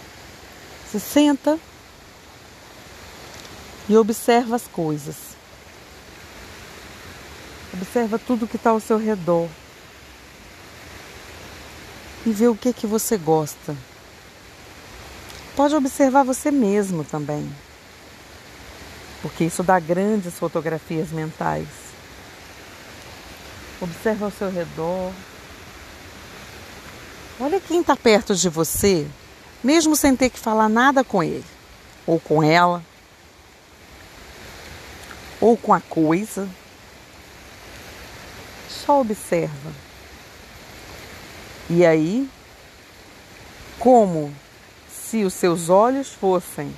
Se 0.90 0.98
senta 0.98 1.58
e 3.88 3.96
observa 3.96 4.56
as 4.56 4.66
coisas. 4.66 5.16
Observa 7.72 8.18
tudo 8.18 8.46
que 8.46 8.56
está 8.56 8.70
ao 8.70 8.80
seu 8.80 8.98
redor 8.98 9.48
e 12.24 12.32
vê 12.32 12.48
o 12.48 12.56
que 12.56 12.72
que 12.72 12.86
você 12.86 13.16
gosta. 13.16 13.76
Pode 15.54 15.74
observar 15.74 16.22
você 16.22 16.50
mesmo 16.50 17.04
também, 17.04 17.50
porque 19.22 19.44
isso 19.44 19.62
dá 19.62 19.78
grandes 19.80 20.34
fotografias 20.34 21.10
mentais. 21.10 21.68
Observa 23.80 24.26
ao 24.26 24.30
seu 24.30 24.50
redor. 24.50 25.12
Olha 27.40 27.60
quem 27.60 27.80
está 27.80 27.96
perto 27.96 28.34
de 28.34 28.48
você, 28.48 29.06
mesmo 29.62 29.96
sem 29.96 30.14
ter 30.14 30.30
que 30.30 30.38
falar 30.38 30.68
nada 30.68 31.02
com 31.02 31.22
ele 31.22 31.44
ou 32.06 32.18
com 32.18 32.42
ela 32.42 32.82
ou 35.40 35.56
com 35.56 35.72
a 35.72 35.80
coisa. 35.80 36.48
Só 38.68 39.00
observa. 39.00 39.72
E 41.70 41.84
aí, 41.84 42.28
como 43.78 44.34
se 44.90 45.24
os 45.24 45.34
seus 45.34 45.68
olhos 45.68 46.08
fossem 46.08 46.74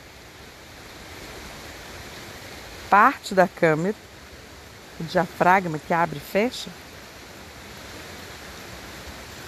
parte 2.88 3.34
da 3.34 3.46
câmera, 3.46 3.96
o 4.98 5.04
diafragma 5.04 5.78
que 5.78 5.94
abre 5.94 6.18
e 6.18 6.20
fecha, 6.20 6.70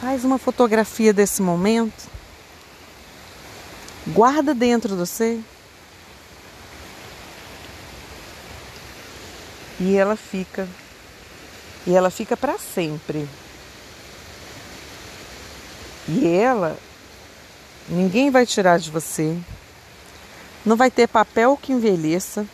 faz 0.00 0.24
uma 0.24 0.38
fotografia 0.38 1.12
desse 1.12 1.42
momento, 1.42 2.08
guarda 4.06 4.54
dentro 4.54 4.90
do 4.90 5.06
você 5.06 5.40
e 9.78 9.96
ela 9.96 10.16
fica 10.16 10.68
e 11.86 11.94
ela 11.94 12.10
fica 12.10 12.36
para 12.36 12.58
sempre. 12.58 13.28
E 16.08 16.26
ela, 16.28 16.78
ninguém 17.88 18.30
vai 18.30 18.46
tirar 18.46 18.78
de 18.78 18.90
você. 18.90 19.36
Não 20.64 20.76
vai 20.76 20.90
ter 20.90 21.08
papel 21.08 21.58
que 21.60 21.72
envelheça. 21.72 22.46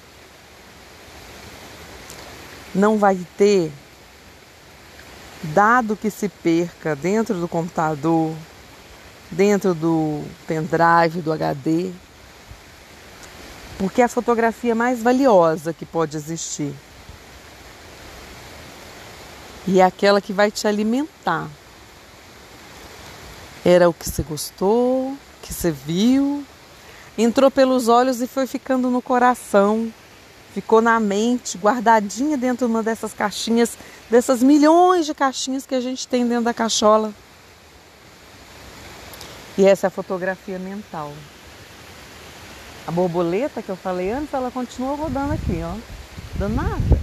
Não 2.75 2.99
vai 2.99 3.19
ter 3.37 3.71
dado 5.43 5.97
que 5.97 6.11
se 6.11 6.29
perca 6.29 6.97
dentro 6.97 7.35
do 7.35 7.49
computador, 7.49 8.35
dentro 9.31 9.75
do 9.75 10.23
pendrive, 10.47 11.21
do 11.23 11.33
HD. 11.33 11.91
Porque 13.79 14.03
é 14.03 14.05
a 14.05 14.09
fotografia 14.09 14.75
mais 14.75 15.03
valiosa 15.03 15.73
que 15.73 15.87
pode 15.87 16.17
existir. 16.17 16.75
E 19.67 19.81
é 19.81 19.85
aquela 19.85 20.21
que 20.21 20.33
vai 20.33 20.51
te 20.51 20.67
alimentar 20.67 21.49
era 23.65 23.89
o 23.89 23.93
que 23.93 24.09
você 24.09 24.23
gostou, 24.23 25.15
que 25.43 25.53
você 25.53 25.71
viu, 25.71 26.45
entrou 27.17 27.51
pelos 27.51 27.89
olhos 27.89 28.23
e 28.23 28.27
foi 28.27 28.47
ficando 28.47 28.89
no 28.89 29.03
coração, 29.03 29.93
ficou 30.55 30.81
na 30.81 30.99
mente, 30.99 31.59
guardadinha 31.59 32.37
dentro 32.37 32.67
de 32.67 32.73
uma 32.73 32.83
dessas 32.83 33.13
caixinhas, 33.13 33.77
dessas 34.09 34.43
milhões 34.43 35.05
de 35.05 35.13
caixinhas 35.13 35.67
que 35.67 35.75
a 35.75 35.81
gente 35.81 36.09
tem 36.09 36.27
dentro 36.27 36.45
da 36.45 36.55
cachola. 36.55 37.13
E 39.59 39.67
essa 39.67 39.87
é 39.87 39.89
a 39.89 39.91
fotografia 39.91 40.57
mental. 40.57 41.13
A 42.87 42.93
borboleta 42.93 43.61
que 43.61 43.69
eu 43.69 43.77
falei 43.77 44.13
antes, 44.13 44.33
ela 44.33 44.53
continua 44.53 44.95
rodando 44.95 45.33
aqui, 45.33 45.61
ó. 45.65 45.77
Dando 46.39 46.55
nada. 46.55 47.01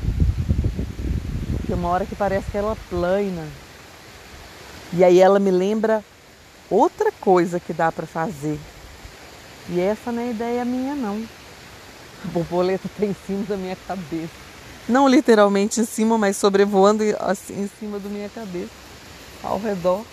Tem 1.67 1.75
uma 1.75 1.89
hora 1.89 2.05
que 2.05 2.15
parece 2.15 2.49
que 2.49 2.57
ela 2.57 2.77
plana. 2.89 3.45
E 4.93 5.03
aí 5.03 5.19
ela 5.19 5.37
me 5.37 5.51
lembra 5.51 6.01
outra 6.69 7.11
coisa 7.11 7.59
que 7.59 7.73
dá 7.73 7.91
para 7.91 8.07
fazer. 8.07 8.57
E 9.67 9.81
essa 9.81 10.09
não 10.09 10.21
é 10.21 10.29
ideia 10.29 10.63
minha 10.63 10.95
não. 10.95 11.21
A 12.23 12.27
borboleta 12.29 12.87
está 12.87 13.05
em 13.05 13.15
cima 13.27 13.43
da 13.43 13.57
minha 13.57 13.75
cabeça. 13.85 14.45
Não 14.87 15.09
literalmente 15.09 15.81
em 15.81 15.85
cima, 15.85 16.17
mas 16.17 16.37
sobrevoando 16.37 17.03
assim 17.19 17.63
em 17.63 17.69
cima 17.79 17.99
da 17.99 18.07
minha 18.07 18.29
cabeça, 18.29 18.71
ao 19.43 19.59
redor. 19.59 20.05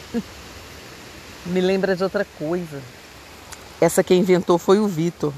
Me 1.46 1.60
lembra 1.60 1.96
de 1.96 2.02
outra 2.02 2.24
coisa. 2.38 2.82
Essa 3.80 4.02
que 4.02 4.14
inventou 4.14 4.58
foi 4.58 4.78
o 4.78 4.88
Vitor, 4.88 5.32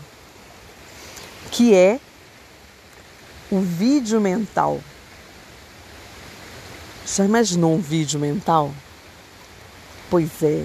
que 1.51 1.75
é 1.75 2.01
o 3.51 3.61
vídeo 3.61 4.21
mental. 4.21 4.81
Já 7.07 7.25
imaginou 7.25 7.75
um 7.75 7.81
vídeo 7.81 8.19
mental? 8.19 8.73
Pois 10.09 10.43
é. 10.43 10.65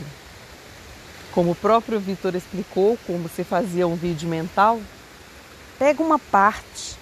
Como 1.31 1.51
o 1.51 1.55
próprio 1.55 1.99
Vitor 1.99 2.35
explicou 2.35 2.97
como 3.05 3.27
se 3.27 3.43
fazia 3.43 3.85
um 3.85 3.95
vídeo 3.95 4.29
mental, 4.29 4.79
pega 5.77 6.01
uma 6.01 6.17
parte, 6.17 6.97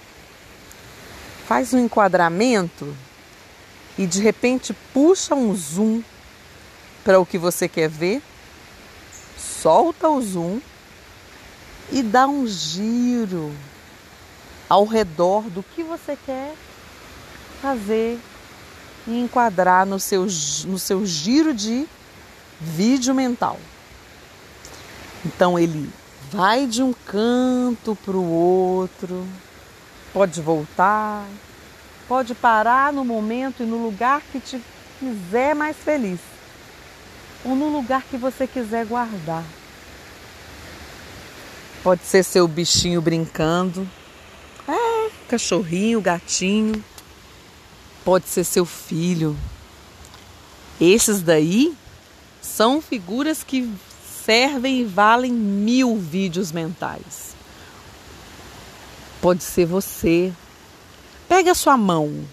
faz 1.46 1.72
um 1.72 1.78
enquadramento 1.78 2.96
e 3.96 4.06
de 4.06 4.20
repente 4.20 4.74
puxa 4.92 5.34
um 5.34 5.54
zoom 5.54 6.02
para 7.04 7.20
o 7.20 7.26
que 7.26 7.36
você 7.36 7.68
quer 7.68 7.88
ver, 7.88 8.22
solta 9.36 10.08
o 10.08 10.20
zoom 10.20 10.60
e 11.92 12.02
dá 12.02 12.26
um 12.26 12.46
giro 12.46 13.52
ao 14.68 14.84
redor 14.86 15.42
do 15.42 15.62
que 15.62 15.82
você 15.82 16.16
quer 16.24 16.54
fazer 17.60 18.18
e 19.06 19.20
enquadrar 19.20 19.84
no 19.84 20.00
seu, 20.00 20.22
no 20.66 20.78
seu 20.78 21.04
giro 21.04 21.52
de 21.52 21.86
vídeo 22.60 23.14
mental. 23.14 23.58
Então 25.24 25.58
ele 25.58 25.90
vai 26.30 26.66
de 26.66 26.82
um 26.82 26.92
canto 26.92 27.96
para 28.04 28.16
o 28.16 28.30
outro, 28.30 29.26
pode 30.12 30.40
voltar, 30.40 31.26
pode 32.08 32.34
parar 32.34 32.92
no 32.92 33.04
momento 33.04 33.62
e 33.62 33.66
no 33.66 33.82
lugar 33.82 34.22
que 34.32 34.40
te 34.40 34.60
quiser 34.98 35.54
mais 35.54 35.76
feliz, 35.76 36.20
ou 37.44 37.54
no 37.54 37.68
lugar 37.68 38.02
que 38.04 38.16
você 38.16 38.46
quiser 38.46 38.86
guardar. 38.86 39.44
Pode 41.82 42.04
ser 42.04 42.24
seu 42.24 42.48
bichinho 42.48 43.02
brincando, 43.02 43.86
é, 44.66 45.10
cachorrinho, 45.28 46.00
gatinho, 46.00 46.82
pode 48.04 48.26
ser 48.26 48.44
seu 48.44 48.64
filho. 48.64 49.36
Esses 50.80 51.20
daí 51.20 51.74
são 52.40 52.80
figuras 52.80 53.42
que 53.42 53.70
servem 54.24 54.80
e 54.80 54.84
valem 54.84 55.32
mil 55.32 55.98
vídeos 55.98 56.50
mentais. 56.50 57.34
Pode 59.20 59.42
ser 59.42 59.66
você. 59.66 60.32
Pega 61.28 61.52
a 61.52 61.54
sua 61.54 61.76
mão, 61.76 62.26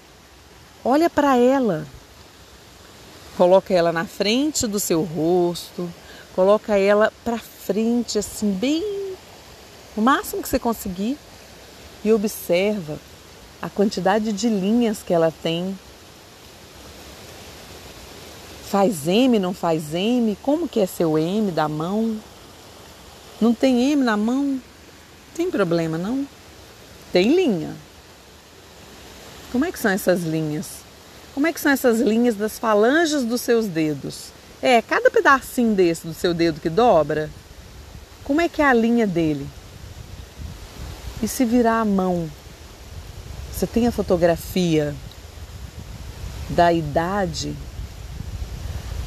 olha 0.84 1.10
para 1.10 1.38
ela, 1.38 1.88
coloca 3.42 3.74
ela 3.74 3.92
na 3.92 4.06
frente 4.06 4.68
do 4.68 4.80
seu 4.80 5.02
rosto, 5.02 5.92
coloca 6.36 6.78
ela 6.78 7.12
para 7.24 7.40
frente, 7.40 8.20
assim, 8.20 8.52
bem 8.52 9.16
o 9.98 10.02
máximo 10.02 10.44
que 10.44 10.48
você 10.48 10.60
conseguir, 10.60 11.18
e 12.04 12.14
observa 12.14 13.00
a 13.60 13.68
quantidade 13.68 14.32
de 14.32 14.48
linhas 14.48 15.02
que 15.02 15.12
ela 15.12 15.34
tem. 15.42 15.76
Faz 18.70 19.08
M, 19.08 19.40
não 19.40 19.56
faz 19.56 19.92
M? 19.96 20.38
Como 20.44 20.68
que 20.68 20.80
é 20.80 20.86
seu 20.86 21.18
M 21.18 21.52
da 21.52 21.68
mão? 21.68 22.20
Não 23.42 23.56
tem 23.56 23.92
M 23.92 24.04
na 24.04 24.16
mão? 24.16 24.62
Tem 25.34 25.50
problema 25.50 25.98
não? 25.98 26.28
Tem 27.12 27.34
linha. 27.36 27.76
Como 29.52 29.66
é 29.66 29.72
que 29.72 29.80
são 29.80 29.90
essas 29.90 30.22
linhas? 30.22 30.81
Como 31.34 31.48
é 31.48 31.54
que 31.54 31.62
são 31.62 31.72
essas 31.72 32.00
linhas 32.00 32.36
das 32.36 32.60
falanges 32.60 33.24
dos 33.24 33.42
seus 33.42 33.68
dedos? 33.68 34.32
É, 34.62 34.82
cada 34.82 35.10
pedacinho 35.10 35.74
desse 35.74 36.06
do 36.06 36.14
seu 36.14 36.34
dedo 36.34 36.60
que 36.60 36.70
dobra, 36.70 37.30
como 38.24 38.42
é 38.42 38.50
que 38.50 38.62
é 38.62 38.66
a 38.66 38.74
linha 38.74 39.08
dele? 39.08 39.48
E 41.24 41.28
se 41.28 41.46
virar 41.46 41.80
a 41.80 41.86
mão, 41.86 42.30
você 43.52 43.66
tem 43.66 43.88
a 43.88 43.92
fotografia 43.92 44.94
da 46.50 46.74
idade, 46.74 47.56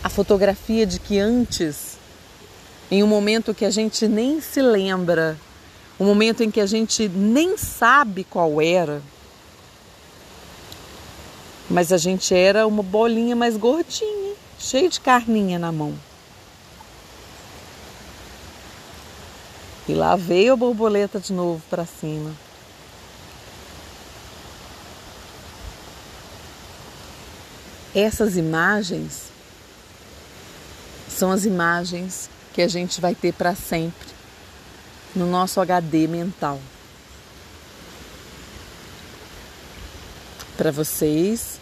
a 0.02 0.08
fotografia 0.08 0.86
de 0.86 0.98
que 0.98 1.18
antes, 1.18 1.98
em 2.90 3.02
um 3.02 3.06
momento 3.06 3.54
que 3.54 3.64
a 3.64 3.70
gente 3.70 4.08
nem 4.08 4.40
se 4.40 4.62
lembra, 4.62 5.36
um 6.00 6.04
momento 6.04 6.42
em 6.42 6.50
que 6.50 6.60
a 6.60 6.66
gente 6.66 7.08
nem 7.08 7.56
sabe 7.56 8.24
qual 8.24 8.60
era, 8.60 9.02
mas 11.68 11.92
a 11.92 11.96
gente 11.96 12.34
era 12.34 12.66
uma 12.66 12.82
bolinha 12.82 13.34
mais 13.34 13.56
gordinha, 13.56 14.34
cheia 14.58 14.88
de 14.88 15.00
carninha 15.00 15.58
na 15.58 15.72
mão. 15.72 15.94
E 19.88 19.92
lá 19.92 20.16
veio 20.16 20.54
a 20.54 20.56
borboleta 20.56 21.20
de 21.20 21.32
novo 21.32 21.62
para 21.68 21.84
cima. 21.84 22.32
Essas 27.94 28.36
imagens 28.36 29.30
são 31.08 31.30
as 31.30 31.44
imagens 31.44 32.28
que 32.52 32.60
a 32.60 32.66
gente 32.66 33.00
vai 33.00 33.14
ter 33.14 33.32
para 33.32 33.54
sempre 33.54 34.08
no 35.14 35.26
nosso 35.26 35.60
HD 35.60 36.08
mental. 36.08 36.58
Para 40.56 40.70
vocês, 40.70 41.58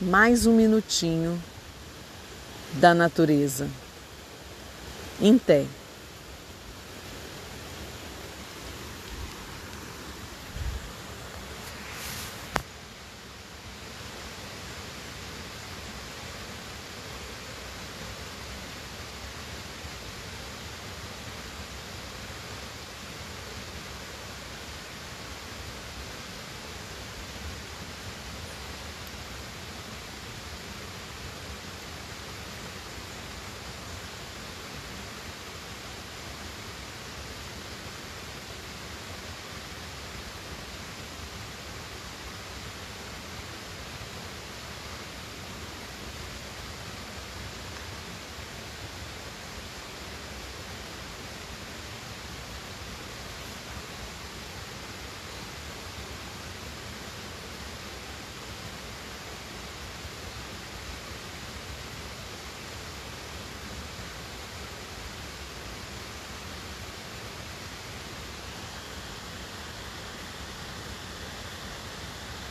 mais 0.00 0.46
um 0.46 0.54
minutinho 0.54 1.42
da 2.74 2.94
natureza. 2.94 3.68
Em. 5.20 5.40